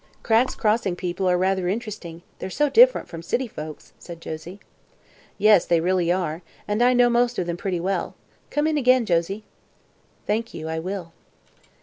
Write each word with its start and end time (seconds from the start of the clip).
"Cragg's 0.23 0.55
Crossing 0.55 0.95
people 0.95 1.29
are 1.29 1.37
rather 1.37 1.67
interesting; 1.67 2.23
they're 2.39 2.49
so 2.49 2.69
different 2.69 3.07
from 3.07 3.21
city 3.21 3.47
folks," 3.47 3.93
said 3.99 4.19
Josie. 4.19 4.59
"Yes, 5.37 5.65
they 5.65 5.79
really 5.79 6.11
are, 6.11 6.41
and 6.67 6.81
I 6.81 6.93
know 6.93 7.07
most 7.07 7.37
of 7.37 7.45
them 7.45 7.55
pretty 7.57 7.79
well. 7.79 8.15
Come 8.49 8.65
in 8.65 8.79
again, 8.79 9.05
Josie." 9.05 9.43
"Thank 10.25 10.55
you; 10.55 10.67
I 10.67 10.79
will." 10.79 11.13